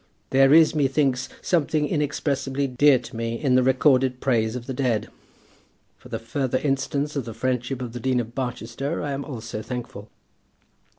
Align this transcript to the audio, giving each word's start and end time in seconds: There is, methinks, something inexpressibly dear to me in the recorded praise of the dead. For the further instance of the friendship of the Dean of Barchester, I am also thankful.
There 0.31 0.51
is, 0.51 0.73
methinks, 0.73 1.29
something 1.43 1.87
inexpressibly 1.87 2.65
dear 2.65 2.97
to 2.97 3.15
me 3.15 3.39
in 3.39 3.53
the 3.53 3.61
recorded 3.61 4.19
praise 4.19 4.55
of 4.55 4.65
the 4.65 4.73
dead. 4.73 5.09
For 5.99 6.09
the 6.09 6.17
further 6.17 6.57
instance 6.57 7.15
of 7.15 7.25
the 7.25 7.35
friendship 7.35 7.83
of 7.83 7.93
the 7.93 7.99
Dean 7.99 8.19
of 8.19 8.33
Barchester, 8.33 9.03
I 9.03 9.11
am 9.11 9.23
also 9.23 9.61
thankful. 9.61 10.09